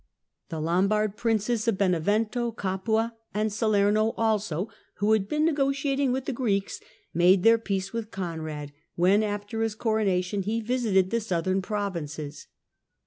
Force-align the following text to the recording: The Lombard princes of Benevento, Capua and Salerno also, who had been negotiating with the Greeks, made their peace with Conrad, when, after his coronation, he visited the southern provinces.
The 0.49 0.59
Lombard 0.59 1.15
princes 1.15 1.67
of 1.67 1.77
Benevento, 1.77 2.51
Capua 2.53 3.13
and 3.35 3.53
Salerno 3.53 4.15
also, 4.17 4.67
who 4.95 5.11
had 5.11 5.29
been 5.29 5.45
negotiating 5.45 6.11
with 6.11 6.25
the 6.25 6.33
Greeks, 6.33 6.79
made 7.13 7.43
their 7.43 7.59
peace 7.59 7.93
with 7.93 8.09
Conrad, 8.09 8.71
when, 8.95 9.21
after 9.21 9.61
his 9.61 9.75
coronation, 9.75 10.41
he 10.41 10.59
visited 10.59 11.11
the 11.11 11.21
southern 11.21 11.61
provinces. 11.61 12.47